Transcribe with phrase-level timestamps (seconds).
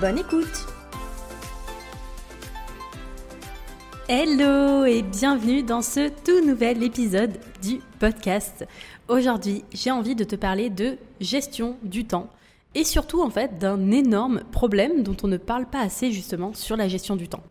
[0.00, 0.66] Bonne écoute
[4.08, 8.66] Hello et bienvenue dans ce tout nouvel épisode du podcast.
[9.08, 12.28] Aujourd'hui, j'ai envie de te parler de gestion du temps
[12.74, 16.76] et surtout en fait d'un énorme problème dont on ne parle pas assez justement sur
[16.76, 17.42] la gestion du temps.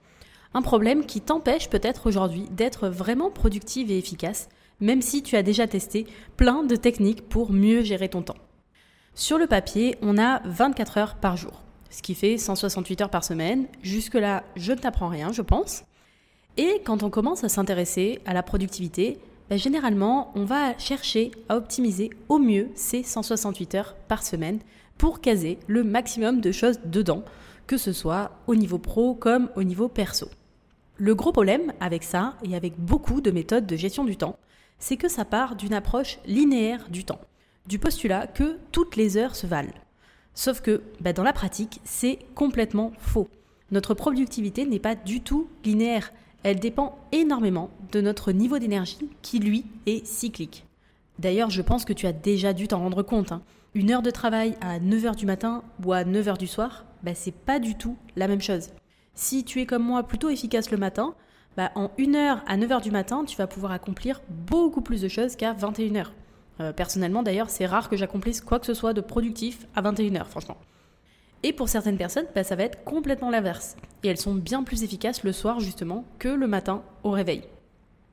[0.53, 4.49] Un problème qui t'empêche peut-être aujourd'hui d'être vraiment productive et efficace,
[4.79, 6.05] même si tu as déjà testé
[6.37, 8.37] plein de techniques pour mieux gérer ton temps.
[9.15, 11.64] Sur le papier, on a 24 heures par jour
[11.95, 13.67] ce qui fait 168 heures par semaine.
[13.81, 15.85] Jusque-là, je ne t'apprends rien, je pense.
[16.57, 19.17] Et quand on commence à s'intéresser à la productivité,
[19.49, 24.59] ben, généralement, on va chercher à optimiser au mieux ces 168 heures par semaine
[24.97, 27.23] pour caser le maximum de choses dedans,
[27.65, 30.27] que ce soit au niveau pro comme au niveau perso.
[30.97, 34.37] Le gros problème avec ça, et avec beaucoup de méthodes de gestion du temps,
[34.79, 37.21] c'est que ça part d'une approche linéaire du temps,
[37.67, 39.71] du postulat que toutes les heures se valent.
[40.35, 43.29] Sauf que bah, dans la pratique, c'est complètement faux.
[43.71, 46.11] Notre productivité n'est pas du tout linéaire.
[46.43, 50.65] Elle dépend énormément de notre niveau d'énergie qui, lui, est cyclique.
[51.17, 53.31] D'ailleurs, je pense que tu as déjà dû t'en rendre compte.
[53.31, 53.41] Hein.
[53.73, 57.33] Une heure de travail à 9h du matin ou à 9h du soir, bah, c'est
[57.33, 58.69] pas du tout la même chose.
[59.15, 61.15] Si tu es comme moi plutôt efficace le matin,
[61.55, 65.37] bah, en 1h à 9h du matin, tu vas pouvoir accomplir beaucoup plus de choses
[65.37, 66.07] qu'à 21h.
[66.59, 70.25] Euh, personnellement, d'ailleurs, c'est rare que j'accomplisse quoi que ce soit de productif à 21h,
[70.25, 70.57] franchement.
[71.43, 73.75] Et pour certaines personnes, bah, ça va être complètement l'inverse.
[74.03, 77.43] Et elles sont bien plus efficaces le soir, justement, que le matin au réveil.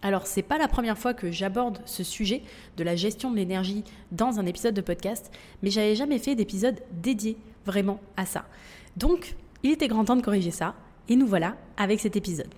[0.03, 2.43] Alors, c'est pas la première fois que j'aborde ce sujet
[2.77, 5.31] de la gestion de l'énergie dans un épisode de podcast,
[5.63, 8.45] mais j'avais jamais fait d'épisode dédié vraiment à ça.
[8.97, 10.75] Donc, il était grand temps de corriger ça,
[11.09, 12.53] et nous voilà avec cet épisode.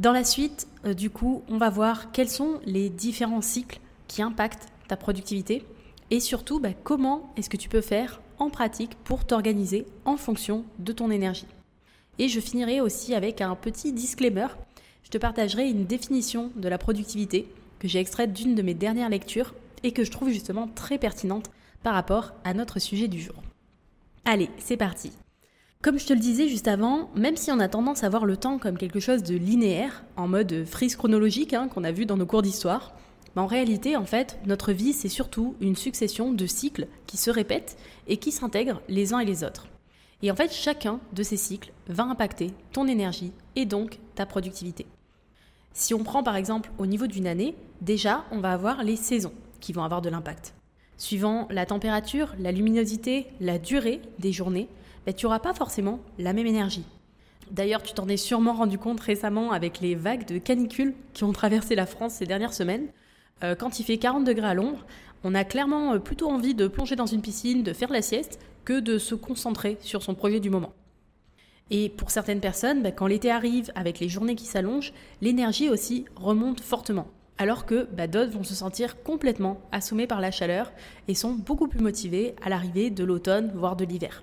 [0.00, 3.78] Dans la suite, euh, du coup, on va voir quels sont les différents cycles
[4.08, 5.64] qui impactent productivité
[6.10, 10.64] et surtout bah, comment est-ce que tu peux faire en pratique pour t'organiser en fonction
[10.78, 11.46] de ton énergie.
[12.18, 14.48] Et je finirai aussi avec un petit disclaimer.
[15.04, 17.48] Je te partagerai une définition de la productivité
[17.78, 21.50] que j'ai extraite d'une de mes dernières lectures et que je trouve justement très pertinente
[21.82, 23.36] par rapport à notre sujet du jour.
[24.24, 25.12] Allez, c'est parti.
[25.82, 28.36] Comme je te le disais juste avant, même si on a tendance à voir le
[28.36, 32.16] temps comme quelque chose de linéaire, en mode frise chronologique hein, qu'on a vu dans
[32.16, 32.94] nos cours d'histoire,
[33.40, 37.78] en réalité, en fait, notre vie, c'est surtout une succession de cycles qui se répètent
[38.06, 39.68] et qui s'intègrent les uns et les autres.
[40.22, 44.86] Et en fait, chacun de ces cycles va impacter ton énergie et donc ta productivité.
[45.72, 49.32] Si on prend par exemple au niveau d'une année, déjà, on va avoir les saisons
[49.60, 50.54] qui vont avoir de l'impact.
[50.98, 54.68] Suivant la température, la luminosité, la durée des journées,
[55.06, 56.84] ben, tu n'auras pas forcément la même énergie.
[57.50, 61.32] D'ailleurs, tu t'en es sûrement rendu compte récemment avec les vagues de canicule qui ont
[61.32, 62.88] traversé la France ces dernières semaines.
[63.42, 64.86] Euh, quand il fait 40 degrés à l'ombre,
[65.24, 68.38] on a clairement euh, plutôt envie de plonger dans une piscine, de faire la sieste,
[68.64, 70.72] que de se concentrer sur son projet du moment.
[71.70, 76.04] Et pour certaines personnes, bah, quand l'été arrive avec les journées qui s'allongent, l'énergie aussi
[76.16, 77.08] remonte fortement.
[77.38, 80.70] Alors que bah, d'autres vont se sentir complètement assommés par la chaleur
[81.08, 84.22] et sont beaucoup plus motivés à l'arrivée de l'automne, voire de l'hiver.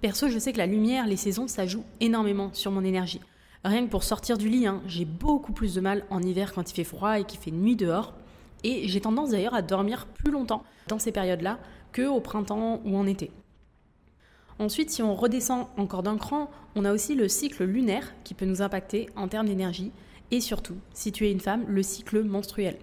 [0.00, 3.20] Perso, je sais que la lumière, les saisons, ça joue énormément sur mon énergie.
[3.64, 6.70] Rien que pour sortir du lit, hein, j'ai beaucoup plus de mal en hiver quand
[6.70, 8.14] il fait froid et qu'il fait nuit dehors.
[8.64, 11.58] Et j'ai tendance d'ailleurs à dormir plus longtemps dans ces périodes-là
[11.94, 13.30] qu'au printemps ou en été.
[14.58, 18.46] Ensuite, si on redescend encore d'un cran, on a aussi le cycle lunaire qui peut
[18.46, 19.92] nous impacter en termes d'énergie
[20.30, 22.78] et surtout, si tu es une femme, le cycle menstruel.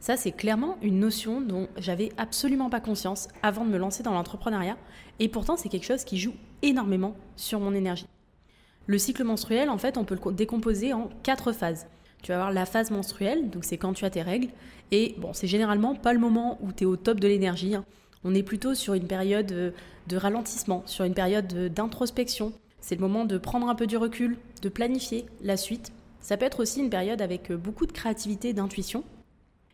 [0.00, 4.12] Ça, c'est clairement une notion dont j'avais absolument pas conscience avant de me lancer dans
[4.12, 4.76] l'entrepreneuriat
[5.18, 8.06] et pourtant c'est quelque chose qui joue énormément sur mon énergie.
[8.86, 11.88] Le cycle menstruel, en fait, on peut le décomposer en quatre phases.
[12.22, 14.48] Tu vas avoir la phase menstruelle, donc c'est quand tu as tes règles.
[14.90, 17.74] Et bon, c'est généralement pas le moment où tu es au top de l'énergie.
[17.74, 17.84] Hein.
[18.24, 19.70] On est plutôt sur une période euh,
[20.08, 22.52] de ralentissement, sur une période d'introspection.
[22.80, 25.92] C'est le moment de prendre un peu du recul, de planifier la suite.
[26.20, 29.04] Ça peut être aussi une période avec euh, beaucoup de créativité d'intuition.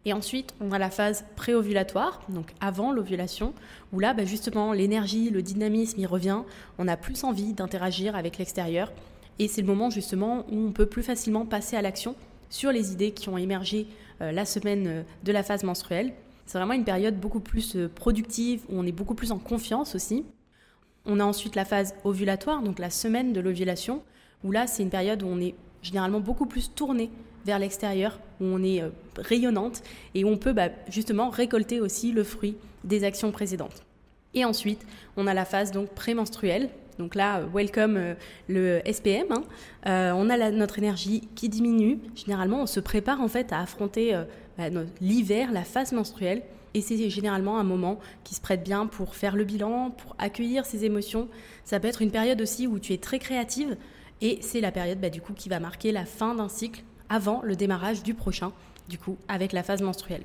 [0.04, 3.54] Et ensuite, on a la phase préovulatoire, donc avant l'ovulation,
[3.92, 6.40] où là, bah, justement, l'énergie, le dynamisme, il revient.
[6.78, 8.92] On a plus envie d'interagir avec l'extérieur.
[9.38, 12.14] Et c'est le moment justement où on peut plus facilement passer à l'action
[12.50, 13.86] sur les idées qui ont émergé
[14.20, 16.12] euh, la semaine euh, de la phase menstruelle.
[16.46, 19.94] C'est vraiment une période beaucoup plus euh, productive, où on est beaucoup plus en confiance
[19.94, 20.24] aussi.
[21.04, 24.02] On a ensuite la phase ovulatoire, donc la semaine de l'ovulation,
[24.42, 27.10] où là, c'est une période où on est généralement beaucoup plus tourné
[27.44, 28.82] vers l'extérieur, où on est
[29.18, 29.82] rayonnante
[30.14, 33.82] et où on peut bah, justement récolter aussi le fruit des actions précédentes.
[34.32, 34.86] Et ensuite,
[35.16, 36.70] on a la phase donc prémenstruelle.
[36.98, 38.14] Donc là, euh, welcome euh,
[38.48, 39.26] le SPM.
[39.30, 40.14] Hein.
[40.14, 41.98] on a notre énergie qui diminue.
[42.14, 44.14] Généralement, on se prépare en fait à affronter
[44.58, 44.64] bah,
[45.00, 46.42] l'hiver, la phase menstruelle.
[46.74, 50.66] Et c'est généralement un moment qui se prête bien pour faire le bilan, pour accueillir
[50.66, 51.28] ses émotions.
[51.64, 53.76] Ça peut être une période aussi où tu es très créative.
[54.20, 57.42] Et c'est la période bah, du coup qui va marquer la fin d'un cycle avant
[57.44, 58.52] le démarrage du prochain,
[58.88, 60.24] du coup, avec la phase menstruelle.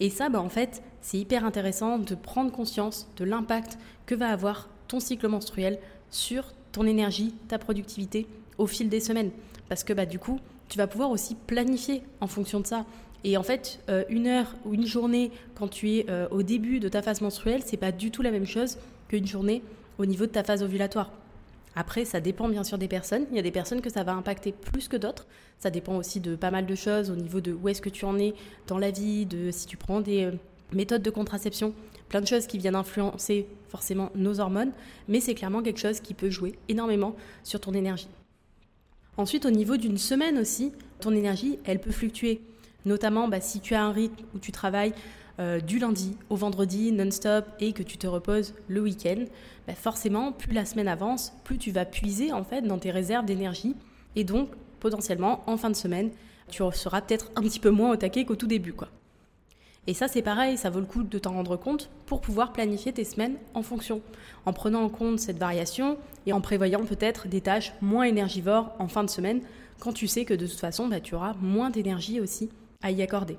[0.00, 4.28] Et ça, bah, en fait, c'est hyper intéressant de prendre conscience de l'impact que va
[4.28, 5.78] avoir ton cycle menstruel
[6.14, 8.26] sur ton énergie, ta productivité
[8.56, 9.30] au fil des semaines.
[9.68, 10.38] Parce que bah, du coup,
[10.68, 12.86] tu vas pouvoir aussi planifier en fonction de ça.
[13.24, 16.78] Et en fait, euh, une heure ou une journée quand tu es euh, au début
[16.78, 18.78] de ta phase menstruelle, c'est pas du tout la même chose
[19.08, 19.62] qu'une journée
[19.98, 21.10] au niveau de ta phase ovulatoire.
[21.76, 23.26] Après, ça dépend bien sûr des personnes.
[23.30, 25.26] Il y a des personnes que ça va impacter plus que d'autres.
[25.58, 28.04] Ça dépend aussi de pas mal de choses au niveau de où est-ce que tu
[28.04, 28.34] en es
[28.68, 30.32] dans la vie, de si tu prends des euh,
[30.72, 31.74] méthodes de contraception,
[32.14, 34.70] plein de choses qui viennent influencer forcément nos hormones,
[35.08, 38.06] mais c'est clairement quelque chose qui peut jouer énormément sur ton énergie.
[39.16, 40.70] Ensuite, au niveau d'une semaine aussi,
[41.00, 42.40] ton énergie, elle peut fluctuer.
[42.84, 44.92] Notamment bah, si tu as un rythme où tu travailles
[45.40, 49.24] euh, du lundi au vendredi non-stop et que tu te reposes le week-end,
[49.66, 53.24] bah, forcément, plus la semaine avance, plus tu vas puiser en fait dans tes réserves
[53.24, 53.74] d'énergie
[54.14, 56.12] et donc potentiellement en fin de semaine,
[56.48, 58.88] tu seras peut-être un petit peu moins au taquet qu'au tout début quoi.
[59.86, 62.92] Et ça c'est pareil, ça vaut le coup de t'en rendre compte pour pouvoir planifier
[62.92, 64.00] tes semaines en fonction,
[64.46, 68.88] en prenant en compte cette variation et en prévoyant peut-être des tâches moins énergivores en
[68.88, 69.42] fin de semaine
[69.80, 72.48] quand tu sais que de toute façon bah, tu auras moins d'énergie aussi
[72.82, 73.36] à y accorder.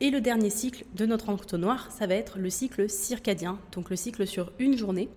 [0.00, 3.96] Et le dernier cycle de notre entonnoir, ça va être le cycle circadien, donc le
[3.96, 5.08] cycle sur une journée,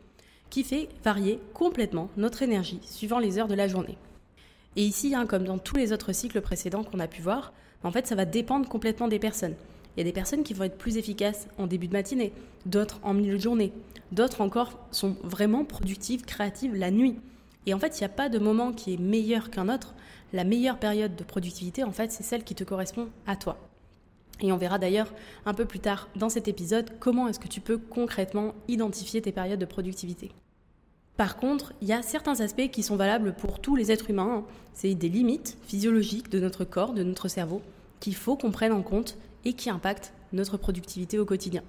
[0.50, 3.98] qui fait varier complètement notre énergie suivant les heures de la journée.
[4.76, 7.54] Et ici, hein, comme dans tous les autres cycles précédents qu'on a pu voir,
[7.84, 9.56] en fait, ça va dépendre complètement des personnes.
[9.98, 12.32] Il y a des personnes qui vont être plus efficaces en début de matinée,
[12.68, 13.74] d'autres en milieu de journée,
[14.12, 17.16] d'autres encore sont vraiment productives, créatives la nuit.
[17.66, 19.96] Et en fait, il n'y a pas de moment qui est meilleur qu'un autre.
[20.34, 23.58] La meilleure période de productivité, en fait, c'est celle qui te correspond à toi.
[24.40, 25.12] Et on verra d'ailleurs
[25.48, 29.32] un peu plus tard dans cet épisode comment est-ce que tu peux concrètement identifier tes
[29.32, 30.30] périodes de productivité.
[31.16, 34.44] Par contre, il y a certains aspects qui sont valables pour tous les êtres humains.
[34.44, 34.46] Hein.
[34.76, 37.64] C'est des limites physiologiques de notre corps, de notre cerveau,
[38.00, 39.18] qu'il faut qu'on prenne en compte
[39.48, 41.64] et qui impactent notre productivité au quotidien.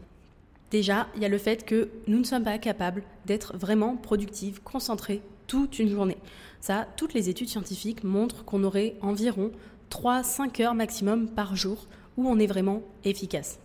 [0.72, 4.58] Déjà, il y a le fait que nous ne sommes pas capables d'être vraiment productifs,
[4.58, 6.18] concentrés toute une journée.
[6.60, 9.52] Ça, toutes les études scientifiques montrent qu'on aurait environ
[9.92, 11.86] 3-5 heures maximum par jour
[12.16, 13.60] où on est vraiment efficace.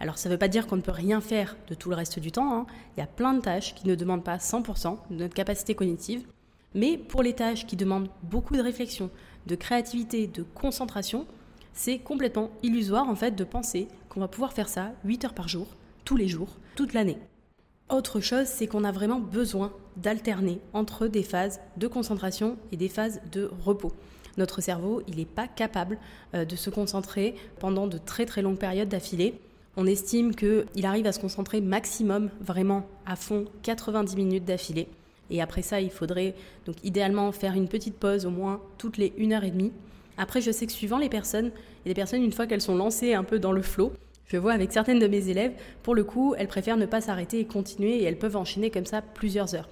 [0.00, 2.18] Alors ça ne veut pas dire qu'on ne peut rien faire de tout le reste
[2.18, 2.52] du temps.
[2.52, 2.66] Hein.
[2.96, 6.26] Il y a plein de tâches qui ne demandent pas 100% de notre capacité cognitive.
[6.74, 9.08] Mais pour les tâches qui demandent beaucoup de réflexion,
[9.46, 11.26] de créativité, de concentration,
[11.74, 15.48] c'est complètement illusoire en fait de penser qu'on va pouvoir faire ça 8 heures par
[15.48, 15.68] jour,
[16.04, 17.18] tous les jours, toute l'année.
[17.90, 22.88] Autre chose, c'est qu'on a vraiment besoin d'alterner entre des phases de concentration et des
[22.88, 23.92] phases de repos
[24.36, 25.98] notre cerveau, il n'est pas capable
[26.34, 29.38] euh, de se concentrer pendant de très très longues périodes d'affilée.
[29.76, 34.88] On estime qu'il arrive à se concentrer maximum, vraiment à fond, 90 minutes d'affilée.
[35.30, 36.34] Et après ça, il faudrait
[36.66, 39.72] donc idéalement faire une petite pause au moins toutes les 1 heure et demie.
[40.18, 41.50] Après, je sais que suivant les personnes,
[41.84, 43.92] il y personnes, une fois qu'elles sont lancées un peu dans le flot,
[44.26, 45.52] je vois avec certaines de mes élèves,
[45.82, 48.86] pour le coup, elles préfèrent ne pas s'arrêter et continuer et elles peuvent enchaîner comme
[48.86, 49.68] ça plusieurs heures.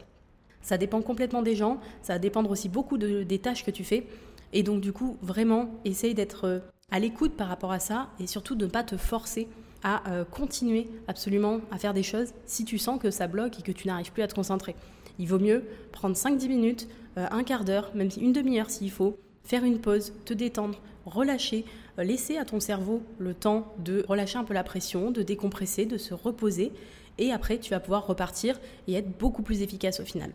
[0.63, 4.07] Ça dépend complètement des gens, ça va dépendre aussi beaucoup des tâches que tu fais.
[4.53, 6.59] Et donc du coup, vraiment, essaye d'être euh,
[6.91, 9.49] à l'écoute par rapport à ça et surtout de ne pas te forcer
[9.83, 13.63] à euh, continuer absolument à faire des choses si tu sens que ça bloque et
[13.63, 14.75] que tu n'arrives plus à te concentrer.
[15.19, 19.19] Il vaut mieux prendre 5-10 minutes, euh, un quart d'heure, même une demi-heure s'il faut,
[19.45, 21.65] faire une pause, te détendre, relâcher,
[21.99, 25.99] laisser à ton cerveau le temps de relâcher un peu la pression, de décompresser, de
[25.99, 26.73] se reposer,
[27.19, 30.33] et après tu vas pouvoir repartir et être beaucoup plus efficace au final.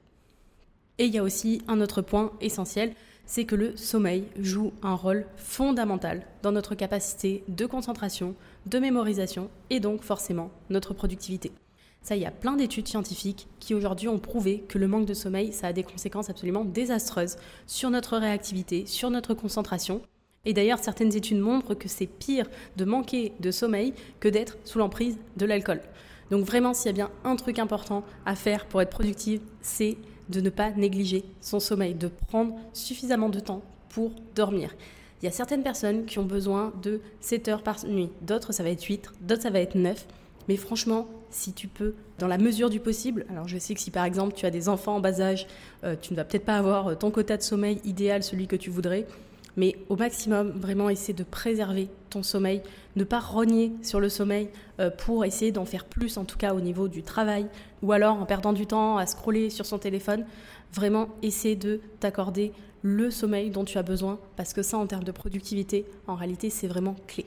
[0.97, 2.93] Et il y a aussi un autre point essentiel,
[3.25, 8.35] c'est que le sommeil joue un rôle fondamental dans notre capacité de concentration,
[8.67, 11.51] de mémorisation et donc forcément notre productivité.
[12.05, 15.15] Ça, il y a plein d'études scientifiques qui aujourd'hui ont prouvé que le manque de
[15.15, 20.03] sommeil, ça a des conséquences absolument désastreuses sur notre réactivité, sur notre concentration.
[20.45, 22.45] Et d'ailleurs, certaines études montrent que c'est pire
[22.77, 25.81] de manquer de sommeil que d'être sous l'emprise de l'alcool.
[26.29, 29.97] Donc vraiment, s'il y a bien un truc important à faire pour être productive, c'est
[30.29, 34.75] de ne pas négliger son sommeil, de prendre suffisamment de temps pour dormir.
[35.23, 38.61] Il y a certaines personnes qui ont besoin de 7 heures par nuit, d'autres ça
[38.61, 40.05] va être 8, d'autres ça va être 9.
[40.47, 43.91] Mais franchement, si tu peux, dans la mesure du possible, alors je sais que si
[43.91, 45.47] par exemple tu as des enfants en bas âge,
[45.83, 48.69] euh, tu ne vas peut-être pas avoir ton quota de sommeil idéal, celui que tu
[48.69, 49.05] voudrais,
[49.57, 52.61] mais au maximum, vraiment essayer de préserver ton sommeil,
[52.95, 54.49] ne pas rogner sur le sommeil
[54.79, 57.47] euh, pour essayer d'en faire plus, en tout cas au niveau du travail,
[57.81, 60.25] ou alors en perdant du temps à scroller sur son téléphone.
[60.73, 65.03] Vraiment, essayer de t'accorder le sommeil dont tu as besoin, parce que ça, en termes
[65.03, 67.25] de productivité, en réalité, c'est vraiment clé.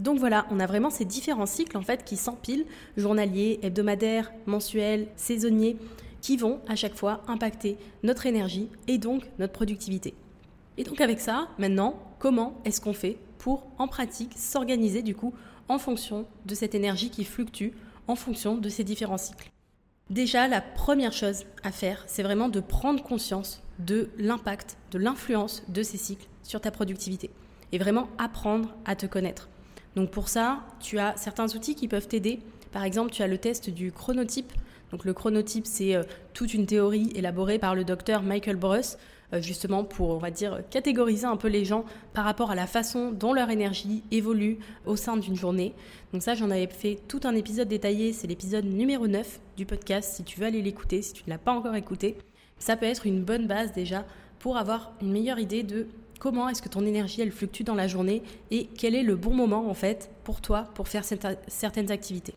[0.00, 2.64] Donc voilà, on a vraiment ces différents cycles en fait qui s'empilent,
[2.96, 5.76] journaliers, hebdomadaires, mensuels, saisonniers,
[6.22, 10.14] qui vont à chaque fois impacter notre énergie et donc notre productivité.
[10.78, 15.34] Et donc avec ça, maintenant, comment est-ce qu'on fait pour en pratique s'organiser du coup
[15.68, 17.72] en fonction de cette énergie qui fluctue,
[18.08, 19.50] en fonction de ces différents cycles?
[20.08, 25.62] Déjà, la première chose à faire, c'est vraiment de prendre conscience de l'impact, de l'influence
[25.68, 27.30] de ces cycles sur ta productivité
[27.72, 29.50] et vraiment apprendre à te connaître.
[30.00, 32.40] Donc pour ça, tu as certains outils qui peuvent t'aider.
[32.72, 34.50] Par exemple, tu as le test du chronotype.
[34.92, 38.96] Donc le chronotype, c'est euh, toute une théorie élaborée par le docteur Michael Bruss
[39.34, 42.66] euh, justement pour, on va dire, catégoriser un peu les gens par rapport à la
[42.66, 45.74] façon dont leur énergie évolue au sein d'une journée.
[46.14, 50.14] Donc ça, j'en avais fait tout un épisode détaillé, c'est l'épisode numéro 9 du podcast,
[50.14, 52.16] si tu veux aller l'écouter, si tu ne l'as pas encore écouté.
[52.58, 54.06] Ça peut être une bonne base déjà
[54.38, 55.88] pour avoir une meilleure idée de
[56.20, 58.22] comment est-ce que ton énergie elle fluctue dans la journée
[58.52, 62.34] et quel est le bon moment en fait pour toi pour faire certaines activités.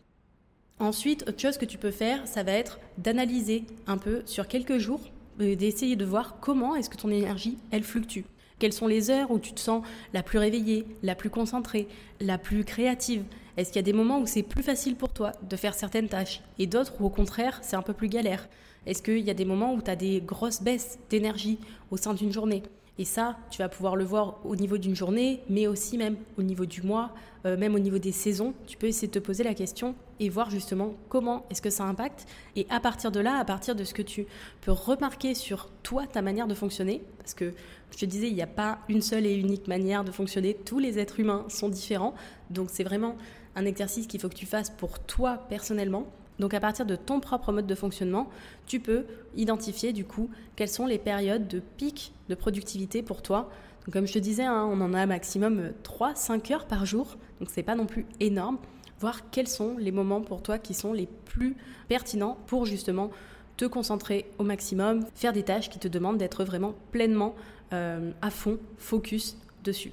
[0.80, 4.78] Ensuite, autre chose que tu peux faire, ça va être d'analyser un peu sur quelques
[4.78, 5.00] jours
[5.40, 8.22] euh, d'essayer de voir comment est-ce que ton énergie, elle fluctue.
[8.58, 11.88] Quelles sont les heures où tu te sens la plus réveillée, la plus concentrée,
[12.20, 13.24] la plus créative?
[13.56, 16.08] Est-ce qu'il y a des moments où c'est plus facile pour toi de faire certaines
[16.08, 18.48] tâches et d'autres où au contraire c'est un peu plus galère?
[18.86, 21.58] Est-ce qu'il y a des moments où tu as des grosses baisses d'énergie
[21.90, 22.62] au sein d'une journée?
[22.96, 26.42] Et ça, tu vas pouvoir le voir au niveau d'une journée, mais aussi même au
[26.42, 27.10] niveau du mois,
[27.44, 28.54] euh, même au niveau des saisons.
[28.68, 31.84] Tu peux essayer de te poser la question et voir justement comment est-ce que ça
[31.84, 32.26] impacte.
[32.54, 34.26] Et à partir de là, à partir de ce que tu
[34.60, 37.52] peux remarquer sur toi, ta manière de fonctionner, parce que
[37.90, 40.54] je te disais, il n'y a pas une seule et unique manière de fonctionner.
[40.54, 42.14] Tous les êtres humains sont différents.
[42.50, 43.16] Donc c'est vraiment
[43.56, 46.06] un exercice qu'il faut que tu fasses pour toi personnellement
[46.38, 48.28] donc à partir de ton propre mode de fonctionnement,
[48.66, 49.04] tu peux
[49.36, 53.50] identifier du coup quelles sont les périodes de pic de productivité pour toi.
[53.92, 57.62] Comme je te disais, hein, on en a maximum 3-5 heures par jour, donc c'est
[57.62, 58.58] pas non plus énorme.
[59.00, 61.56] Voir quels sont les moments pour toi qui sont les plus
[61.88, 63.10] pertinents pour justement
[63.56, 67.34] te concentrer au maximum, faire des tâches qui te demandent d'être vraiment pleinement
[67.72, 69.92] euh, à fond, focus dessus.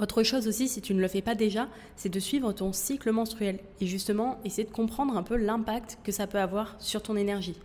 [0.00, 1.66] Autre chose aussi, si tu ne le fais pas déjà,
[1.96, 6.12] c'est de suivre ton cycle menstruel et justement essayer de comprendre un peu l'impact que
[6.12, 7.56] ça peut avoir sur ton énergie.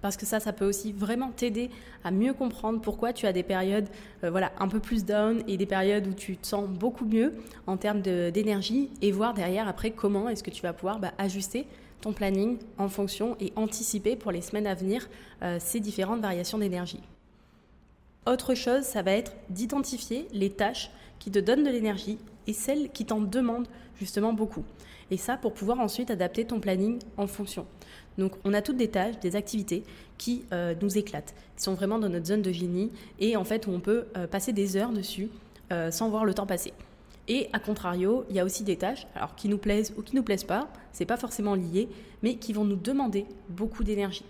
[0.00, 1.68] Parce que ça, ça peut aussi vraiment t'aider
[2.04, 3.88] à mieux comprendre pourquoi tu as des périodes
[4.24, 7.34] euh, voilà, un peu plus down et des périodes où tu te sens beaucoup mieux
[7.66, 11.66] en termes d'énergie et voir derrière après comment est-ce que tu vas pouvoir bah, ajuster
[12.00, 15.08] ton planning en fonction et anticiper pour les semaines à venir
[15.42, 17.00] euh, ces différentes variations d'énergie.
[18.26, 22.90] Autre chose, ça va être d'identifier les tâches qui te donnent de l'énergie et celles
[22.90, 23.68] qui t'en demandent
[24.00, 24.64] justement beaucoup.
[25.12, 27.66] Et ça pour pouvoir ensuite adapter ton planning en fonction.
[28.18, 29.84] Donc on a toutes des tâches, des activités
[30.18, 33.68] qui euh, nous éclatent, qui sont vraiment dans notre zone de génie et en fait
[33.68, 35.28] où on peut euh, passer des heures dessus
[35.72, 36.72] euh, sans voir le temps passer.
[37.28, 40.16] Et à contrario, il y a aussi des tâches, alors qui nous plaisent ou qui
[40.16, 41.88] nous plaisent pas, c'est pas forcément lié,
[42.22, 44.24] mais qui vont nous demander beaucoup d'énergie.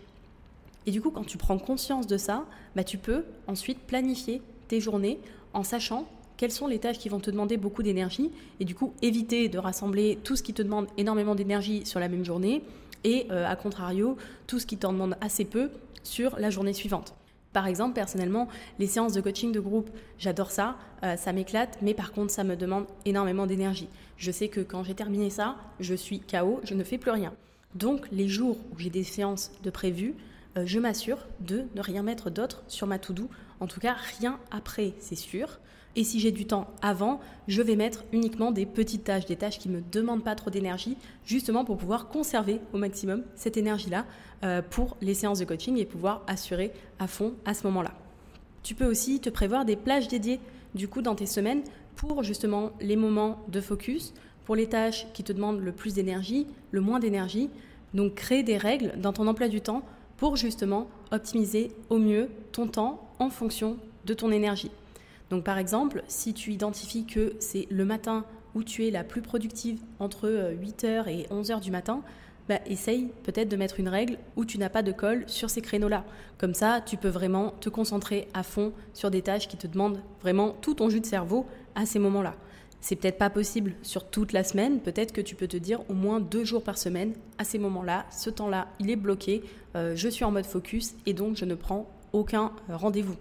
[0.87, 2.44] Et du coup, quand tu prends conscience de ça,
[2.76, 5.18] bah, tu peux ensuite planifier tes journées
[5.54, 6.06] en sachant
[6.40, 8.30] quelles sont les tâches qui vont te demander beaucoup d'énergie
[8.61, 12.09] et du coup éviter de rassembler tout ce qui te demande énormément d'énergie sur la
[12.09, 12.62] même journée
[13.04, 14.16] et euh, à contrario
[14.47, 15.68] tout ce qui t'en demande assez peu
[16.02, 17.14] sur la journée suivante.
[17.52, 21.92] Par exemple, personnellement, les séances de coaching de groupe, j'adore ça, euh, ça m'éclate, mais
[21.92, 23.90] par contre, ça me demande énormément d'énergie.
[24.16, 27.35] Je sais que quand j'ai terminé ça, je suis KO, je ne fais plus rien.
[27.75, 30.14] Donc, les jours où j'ai des séances de prévues,
[30.56, 33.28] euh, je m'assure de ne rien mettre d'autre sur ma to-do.
[33.60, 35.60] En tout cas, rien après, c'est sûr.
[35.96, 39.58] Et si j'ai du temps avant, je vais mettre uniquement des petites tâches, des tâches
[39.58, 44.06] qui ne me demandent pas trop d'énergie, justement pour pouvoir conserver au maximum cette énergie-là
[44.44, 47.92] euh, pour les séances de coaching et pouvoir assurer à fond à ce moment-là.
[48.62, 50.40] Tu peux aussi te prévoir des plages dédiées
[50.74, 51.62] du coup dans tes semaines
[51.96, 54.14] pour justement les moments de focus,
[54.44, 57.50] pour les tâches qui te demandent le plus d'énergie, le moins d'énergie.
[57.94, 59.82] Donc créer des règles dans ton emploi du temps
[60.16, 64.72] pour justement optimiser au mieux ton temps en fonction de ton énergie.
[65.30, 68.24] Donc par exemple, si tu identifies que c'est le matin
[68.56, 72.02] où tu es la plus productive entre 8h euh, et 11h du matin,
[72.48, 75.62] bah, essaye peut-être de mettre une règle où tu n'as pas de colle sur ces
[75.62, 76.04] créneaux-là.
[76.36, 80.00] Comme ça, tu peux vraiment te concentrer à fond sur des tâches qui te demandent
[80.20, 81.46] vraiment tout ton jus de cerveau
[81.76, 82.34] à ces moments-là.
[82.80, 85.94] C'est peut-être pas possible sur toute la semaine, peut-être que tu peux te dire au
[85.94, 89.42] moins deux jours par semaine, à ces moments-là, ce temps-là, il est bloqué,
[89.76, 93.16] euh, je suis en mode focus et donc je ne prends aucun euh, rendez-vous.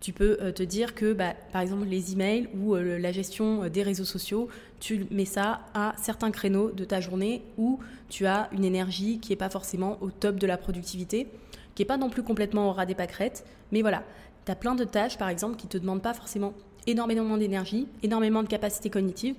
[0.00, 3.82] Tu peux euh, te dire que, bah, par exemple, les emails ou la gestion des
[3.82, 4.48] réseaux sociaux,
[4.80, 9.30] tu mets ça à certains créneaux de ta journée où tu as une énergie qui
[9.30, 11.26] n'est pas forcément au top de la productivité,
[11.74, 14.04] qui n'est pas non plus complètement au ras des pâquerettes, mais voilà,
[14.46, 16.54] tu as plein de tâches, par exemple, qui ne te demandent pas forcément
[16.86, 19.34] énormément d'énergie, énormément de capacité cognitive,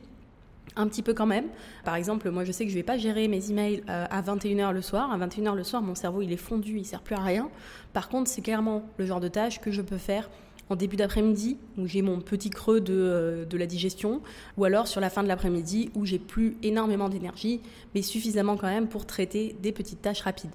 [0.76, 1.46] un petit peu quand même.
[1.84, 4.22] Par exemple, moi je sais que je ne vais pas gérer mes emails euh, à
[4.22, 5.12] 21h le soir.
[5.12, 7.50] À 21h le soir, mon cerveau il est fondu, il sert plus à rien.
[7.94, 10.30] Par contre, c'est clairement le genre de tâche que je peux faire
[10.70, 14.22] en début d'après-midi où j'ai mon petit creux de, euh, de, la digestion
[14.58, 17.62] ou alors sur la fin de l'après-midi où j'ai plus énormément d'énergie
[17.96, 20.52] mais suffisamment quand même pour traiter des petites tâches rapides.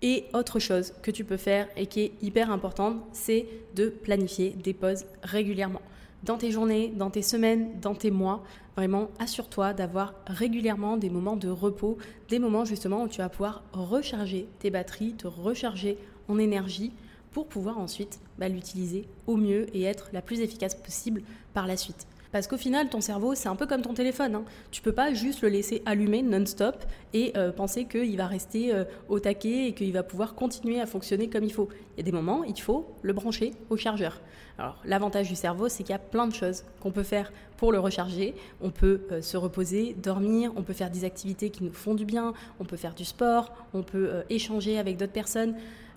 [0.00, 4.50] Et autre chose que tu peux faire et qui est hyper importante, c'est de planifier
[4.50, 5.82] des pauses régulièrement.
[6.22, 8.44] Dans tes journées, dans tes semaines, dans tes mois,
[8.76, 11.98] vraiment assure-toi d'avoir régulièrement des moments de repos,
[12.28, 15.98] des moments justement où tu vas pouvoir recharger tes batteries, te recharger
[16.28, 16.92] en énergie
[17.32, 21.22] pour pouvoir ensuite bah, l'utiliser au mieux et être la plus efficace possible
[21.54, 22.06] par la suite.
[22.32, 24.34] Parce qu'au final, ton cerveau, c'est un peu comme ton téléphone.
[24.34, 24.44] Hein.
[24.70, 28.84] Tu peux pas juste le laisser allumer non-stop et euh, penser qu'il va rester euh,
[29.10, 31.68] au taquet et qu'il va pouvoir continuer à fonctionner comme il faut.
[31.94, 34.22] Il y a des moments, il faut le brancher au chargeur.
[34.58, 37.70] Alors, l'avantage du cerveau, c'est qu'il y a plein de choses qu'on peut faire pour
[37.70, 38.34] le recharger.
[38.62, 42.06] On peut euh, se reposer, dormir, on peut faire des activités qui nous font du
[42.06, 45.54] bien, on peut faire du sport, on peut échanger avec d'autres personnes.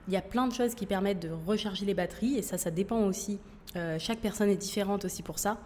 [0.09, 2.71] Il y a plein de choses qui permettent de recharger les batteries et ça, ça
[2.71, 3.39] dépend aussi.
[3.97, 5.57] chaque personne est différente aussi pour ça.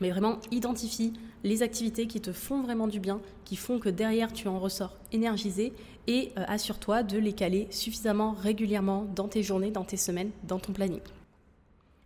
[0.00, 1.12] Mais vraiment, identifie
[1.44, 4.96] les activités qui te font vraiment du bien, qui font que derrière tu en ressors
[5.12, 5.72] énergisé
[6.06, 10.58] et euh, assure-toi de les caler suffisamment régulièrement dans tes journées, dans tes semaines, dans
[10.58, 11.00] ton planning.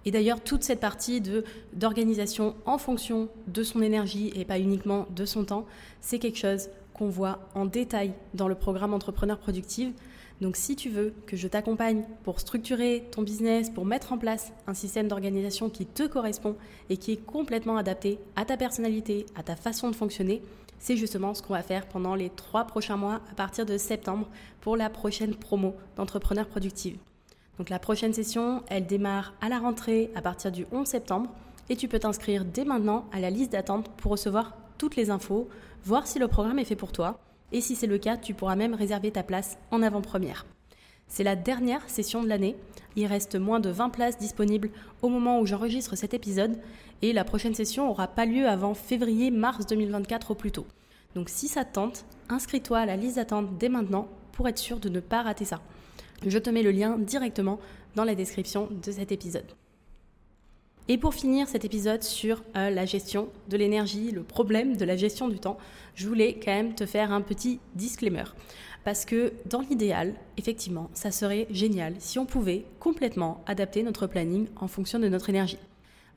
[0.04, 1.22] Et d'ailleurs, toute cette partie
[1.72, 5.66] d'organisation en fonction de son énergie et pas uniquement de son temps,
[6.00, 9.92] c'est quelque chose qu'on voit en détail dans le programme Entrepreneur Productive.
[10.42, 14.52] Donc si tu veux que je t'accompagne pour structurer ton business, pour mettre en place
[14.66, 16.56] un système d'organisation qui te correspond
[16.90, 20.42] et qui est complètement adapté à ta personnalité, à ta façon de fonctionner,
[20.80, 24.28] c'est justement ce qu'on va faire pendant les trois prochains mois à partir de septembre
[24.60, 26.98] pour la prochaine promo d'entrepreneur productive.
[27.58, 31.30] Donc la prochaine session, elle démarre à la rentrée à partir du 11 septembre
[31.68, 35.48] et tu peux t'inscrire dès maintenant à la liste d'attente pour recevoir toutes les infos,
[35.84, 37.20] voir si le programme est fait pour toi
[37.52, 40.46] et si c'est le cas, tu pourras même réserver ta place en avant-première.
[41.08, 42.56] C'est la dernière session de l'année.
[42.96, 44.70] Il reste moins de 20 places disponibles
[45.02, 46.58] au moment où j'enregistre cet épisode
[47.02, 50.66] et la prochaine session n'aura pas lieu avant février-mars 2024 au plus tôt.
[51.14, 54.80] Donc si ça te tente, inscris-toi à la liste d'attente dès maintenant pour être sûr
[54.80, 55.60] de ne pas rater ça.
[56.26, 57.58] Je te mets le lien directement
[57.94, 59.52] dans la description de cet épisode.
[60.88, 64.96] Et pour finir cet épisode sur euh, la gestion de l'énergie, le problème de la
[64.96, 65.56] gestion du temps,
[65.94, 68.24] je voulais quand même te faire un petit disclaimer.
[68.82, 74.48] Parce que dans l'idéal, effectivement, ça serait génial si on pouvait complètement adapter notre planning
[74.56, 75.60] en fonction de notre énergie.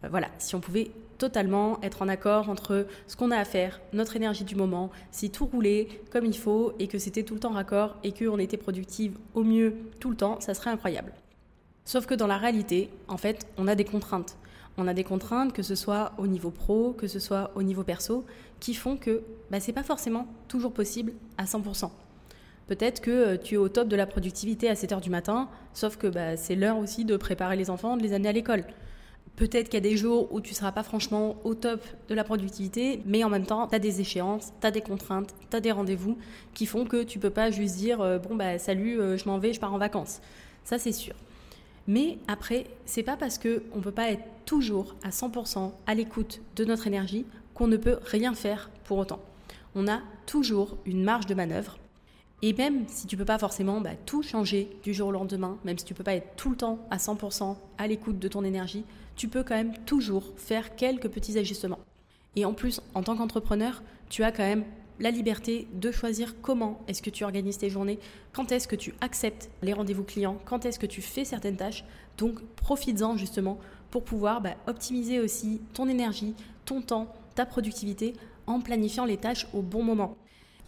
[0.04, 3.80] Euh, voilà, si on pouvait totalement être en accord entre ce qu'on a à faire,
[3.94, 7.40] notre énergie du moment, si tout roulait comme il faut et que c'était tout le
[7.40, 11.14] temps raccord et qu'on était productive au mieux tout le temps, ça serait incroyable.
[11.86, 14.38] Sauf que dans la réalité, en fait, on a des contraintes
[14.78, 17.84] on a des contraintes, que ce soit au niveau pro, que ce soit au niveau
[17.84, 18.26] perso,
[18.60, 21.90] qui font que bah, ce n'est pas forcément toujours possible à 100%.
[22.68, 25.50] Peut-être que euh, tu es au top de la productivité à 7 h du matin,
[25.74, 28.64] sauf que bah, c'est l'heure aussi de préparer les enfants, de les amener à l'école.
[29.36, 32.16] Peut-être qu'il y a des jours où tu ne seras pas franchement au top de
[32.16, 35.58] la productivité, mais en même temps, tu as des échéances, tu as des contraintes, tu
[35.58, 36.18] as des rendez-vous
[36.54, 39.38] qui font que tu peux pas juste dire euh, bon bah salut, euh, je m'en
[39.38, 40.22] vais, je pars en vacances.
[40.64, 41.16] Ça c'est sûr.
[41.88, 46.42] Mais après, c'est pas parce qu'on ne peut pas être toujours à 100% à l'écoute
[46.56, 49.20] de notre énergie qu'on ne peut rien faire pour autant.
[49.76, 51.78] On a toujours une marge de manœuvre.
[52.42, 55.78] Et même si tu peux pas forcément bah, tout changer du jour au lendemain, même
[55.78, 58.84] si tu peux pas être tout le temps à 100% à l'écoute de ton énergie,
[59.16, 61.80] tu peux quand même toujours faire quelques petits ajustements.
[62.36, 64.66] Et en plus, en tant qu'entrepreneur, tu as quand même
[65.00, 68.00] la liberté de choisir comment est-ce que tu organises tes journées,
[68.34, 71.84] quand est-ce que tu acceptes les rendez-vous clients, quand est-ce que tu fais certaines tâches.
[72.18, 73.58] Donc profites-en justement
[73.92, 76.34] pour pouvoir bah, optimiser aussi ton énergie,
[76.66, 78.14] ton temps, ta productivité
[78.48, 80.16] en planifiant les tâches au bon moment.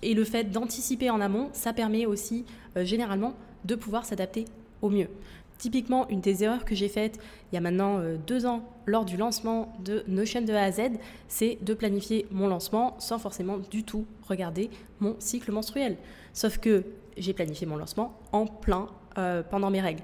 [0.01, 3.33] Et le fait d'anticiper en amont, ça permet aussi euh, généralement
[3.65, 4.45] de pouvoir s'adapter
[4.81, 5.09] au mieux.
[5.57, 7.19] Typiquement, une des erreurs que j'ai faites
[7.51, 10.71] il y a maintenant euh, deux ans lors du lancement de Notion de A à
[10.71, 10.81] Z,
[11.27, 15.97] c'est de planifier mon lancement sans forcément du tout regarder mon cycle menstruel.
[16.33, 16.83] Sauf que
[17.17, 20.03] j'ai planifié mon lancement en plein euh, pendant mes règles.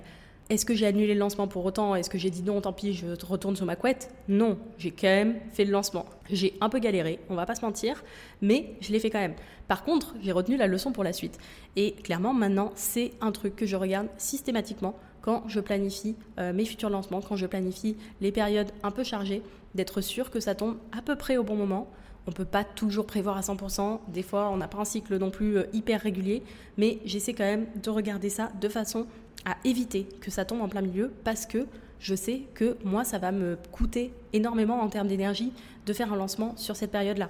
[0.49, 1.95] Est-ce que j'ai annulé le lancement pour autant?
[1.95, 4.13] Est-ce que j'ai dit non, tant pis, je retourne sur ma couette?
[4.27, 6.05] Non, j'ai quand même fait le lancement.
[6.29, 8.03] J'ai un peu galéré, on va pas se mentir,
[8.41, 9.35] mais je l'ai fait quand même.
[9.69, 11.37] Par contre, j'ai retenu la leçon pour la suite.
[11.77, 16.65] Et clairement, maintenant, c'est un truc que je regarde systématiquement quand je planifie euh, mes
[16.65, 19.41] futurs lancements, quand je planifie les périodes un peu chargées,
[19.73, 21.87] d'être sûr que ça tombe à peu près au bon moment.
[22.27, 25.17] On ne peut pas toujours prévoir à 100%, des fois on n'a pas un cycle
[25.17, 26.43] non plus euh, hyper régulier,
[26.77, 29.07] mais j'essaie quand même de regarder ça de façon
[29.45, 31.65] à éviter que ça tombe en plein milieu parce que
[31.99, 35.53] je sais que moi, ça va me coûter énormément en termes d'énergie
[35.85, 37.29] de faire un lancement sur cette période-là.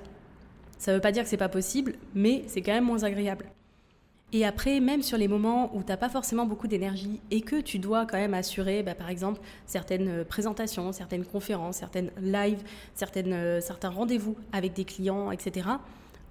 [0.80, 3.46] Ça ne veut pas dire que c'est pas possible, mais c'est quand même moins agréable.
[4.36, 7.62] Et après, même sur les moments où tu n'as pas forcément beaucoup d'énergie et que
[7.62, 12.64] tu dois quand même assurer, bah, par exemple, certaines euh, présentations, certaines conférences, certaines lives,
[13.16, 15.70] euh, certains rendez-vous avec des clients, etc.,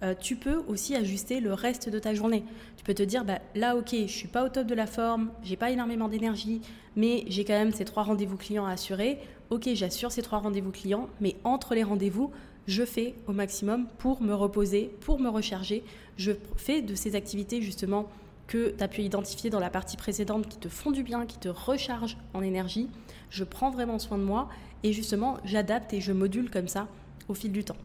[0.03, 2.43] euh, tu peux aussi ajuster le reste de ta journée.
[2.77, 5.31] Tu peux te dire, bah, là, ok, je suis pas au top de la forme,
[5.45, 6.61] j'ai pas énormément d'énergie,
[6.97, 9.21] mais j'ai quand même ces trois rendez-vous clients à assurer.
[9.51, 12.33] Ok, j'assure ces trois rendez-vous clients, mais entre les rendez-vous,
[12.67, 15.83] je fais au maximum pour me reposer, pour me recharger.
[16.17, 18.09] Je fais de ces activités justement
[18.47, 21.39] que tu as pu identifier dans la partie précédente qui te font du bien, qui
[21.39, 22.89] te rechargent en énergie.
[23.31, 24.49] Je prends vraiment soin de moi
[24.83, 26.89] et justement j'adapte et je module comme ça
[27.29, 27.77] au fil du temps.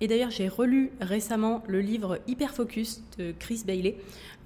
[0.00, 3.96] Et d'ailleurs, j'ai relu récemment le livre Hyper Focus de Chris Bailey,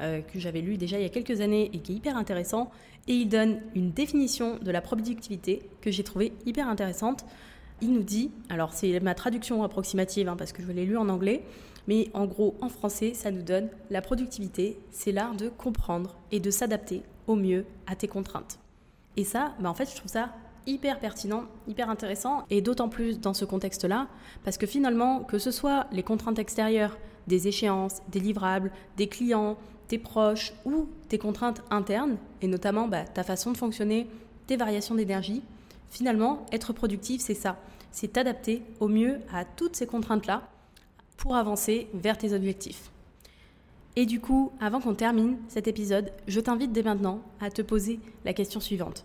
[0.00, 2.70] euh, que j'avais lu déjà il y a quelques années et qui est hyper intéressant.
[3.08, 7.24] Et il donne une définition de la productivité que j'ai trouvée hyper intéressante.
[7.80, 11.08] Il nous dit, alors c'est ma traduction approximative hein, parce que je l'ai lu en
[11.08, 11.44] anglais,
[11.86, 16.40] mais en gros en français, ça nous donne la productivité, c'est l'art de comprendre et
[16.40, 18.58] de s'adapter au mieux à tes contraintes.
[19.16, 20.30] Et ça, bah en fait, je trouve ça
[20.66, 24.06] hyper pertinent, hyper intéressant, et d'autant plus dans ce contexte-là,
[24.44, 29.56] parce que finalement, que ce soit les contraintes extérieures, des échéances, des livrables, des clients,
[29.88, 34.08] tes proches ou tes contraintes internes, et notamment bah, ta façon de fonctionner,
[34.46, 35.42] tes variations d'énergie,
[35.90, 37.59] finalement, être productif, c'est ça,
[37.90, 40.48] c'est t'adapter au mieux à toutes ces contraintes-là
[41.16, 42.90] pour avancer vers tes objectifs.
[43.96, 47.98] Et du coup, avant qu'on termine cet épisode, je t'invite dès maintenant à te poser
[48.24, 49.05] la question suivante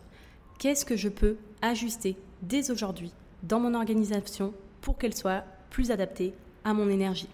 [0.64, 3.12] qu'est-ce que je peux ajuster dès aujourd'hui
[3.44, 7.28] dans mon organisation pour qu'elle soit plus adaptée à mon énergie?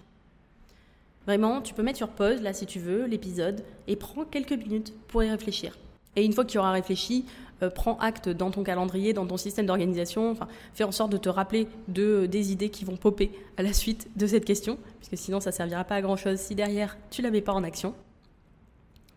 [1.28, 4.94] Vraiment, tu peux mettre sur pause, là si tu veux, l'épisode, et prends quelques minutes
[5.10, 5.78] pour y réfléchir.
[6.16, 7.26] Et une fois que tu auras réfléchi,
[7.64, 11.18] euh, prends acte dans ton calendrier, dans ton système d'organisation, enfin, fais en sorte de
[11.18, 15.18] te rappeler de, des idées qui vont popper à la suite de cette question, puisque
[15.18, 17.64] sinon ça ne servira pas à grand-chose si derrière tu ne la mets pas en
[17.64, 17.94] action.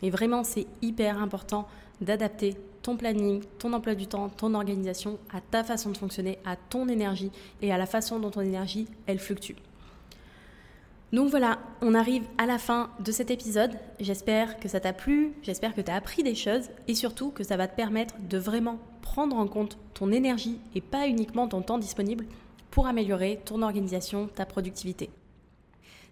[0.03, 1.67] Et vraiment, c'est hyper important
[2.01, 6.57] d'adapter ton planning, ton emploi du temps, ton organisation à ta façon de fonctionner, à
[6.57, 7.31] ton énergie
[7.63, 9.55] et à la façon dont ton énergie, elle fluctue.
[11.13, 13.73] Donc voilà, on arrive à la fin de cet épisode.
[14.01, 17.45] J'espère que ça t'a plu, j'espère que tu as appris des choses et surtout que
[17.45, 21.61] ça va te permettre de vraiment prendre en compte ton énergie et pas uniquement ton
[21.61, 22.25] temps disponible
[22.71, 25.11] pour améliorer ton organisation, ta productivité.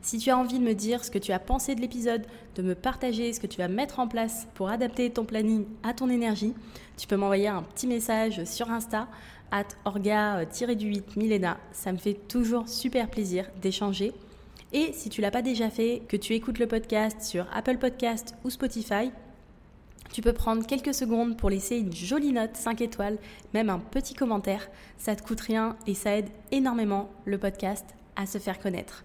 [0.02, 2.62] Si tu as envie de me dire ce que tu as pensé de l'épisode, de
[2.62, 6.10] me partager ce que tu vas mettre en place pour adapter ton planning à ton
[6.10, 6.52] énergie,
[6.98, 9.08] tu peux m'envoyer un petit message sur Insta
[9.50, 11.56] at orga-du8 milena.
[11.72, 14.12] Ça me fait toujours super plaisir d'échanger.
[14.72, 18.34] Et si tu l'as pas déjà fait, que tu écoutes le podcast sur Apple Podcast
[18.44, 19.10] ou Spotify,
[20.12, 23.18] tu peux prendre quelques secondes pour laisser une jolie note 5 étoiles,
[23.54, 24.68] même un petit commentaire.
[24.96, 27.84] Ça te coûte rien et ça aide énormément le podcast
[28.16, 29.04] à se faire connaître.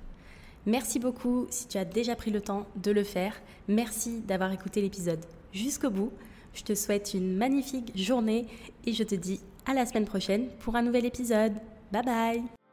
[0.65, 3.33] Merci beaucoup si tu as déjà pris le temps de le faire.
[3.67, 5.23] Merci d'avoir écouté l'épisode
[5.53, 6.11] jusqu'au bout.
[6.53, 8.47] Je te souhaite une magnifique journée
[8.85, 11.53] et je te dis à la semaine prochaine pour un nouvel épisode.
[11.91, 12.64] Bye bye